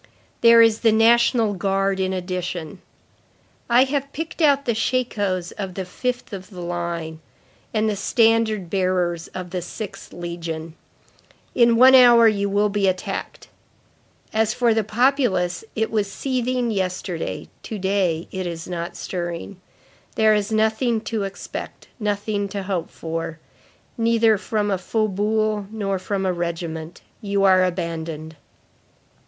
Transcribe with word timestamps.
There 0.41 0.63
is 0.63 0.79
the 0.79 0.91
National 0.91 1.53
Guard 1.53 1.99
in 1.99 2.11
addition. 2.11 2.81
I 3.69 3.83
have 3.83 4.11
picked 4.13 4.41
out 4.41 4.65
the 4.65 4.73
shakos 4.73 5.51
of 5.59 5.75
the 5.75 5.85
fifth 5.85 6.33
of 6.33 6.49
the 6.49 6.59
line, 6.61 7.19
and 7.71 7.87
the 7.87 7.95
standard 7.95 8.67
bearers 8.67 9.27
of 9.35 9.51
the 9.51 9.61
sixth 9.61 10.11
legion. 10.11 10.73
In 11.53 11.75
one 11.75 11.93
hour 11.93 12.27
you 12.27 12.49
will 12.49 12.67
be 12.69 12.87
attacked. 12.87 13.47
As 14.33 14.55
for 14.55 14.73
the 14.73 14.83
populace, 14.83 15.63
it 15.75 15.91
was 15.91 16.11
seething 16.11 16.71
yesterday, 16.71 17.47
to 17.61 17.77
day 17.77 18.27
it 18.31 18.47
is 18.47 18.67
not 18.67 18.95
stirring. 18.97 19.61
There 20.15 20.33
is 20.33 20.51
nothing 20.51 21.01
to 21.01 21.25
expect; 21.25 21.89
nothing 21.99 22.49
to 22.49 22.63
hope 22.63 22.89
for. 22.89 23.37
Neither 23.99 24.39
from 24.39 24.71
a 24.71 24.79
faubourg 24.79 25.71
nor 25.71 25.99
from 25.99 26.25
a 26.25 26.33
regiment. 26.33 27.01
You 27.21 27.43
are 27.43 27.63
abandoned." 27.63 28.35